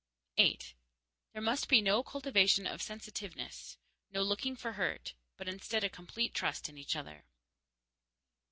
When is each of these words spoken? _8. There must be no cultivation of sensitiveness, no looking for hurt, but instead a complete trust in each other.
_8. 0.39 0.73
There 1.31 1.43
must 1.43 1.67
be 1.69 1.79
no 1.79 2.01
cultivation 2.01 2.65
of 2.65 2.81
sensitiveness, 2.81 3.77
no 4.09 4.23
looking 4.23 4.55
for 4.55 4.71
hurt, 4.71 5.13
but 5.37 5.47
instead 5.47 5.83
a 5.83 5.89
complete 5.91 6.33
trust 6.33 6.67
in 6.67 6.75
each 6.79 6.95
other. 6.95 7.23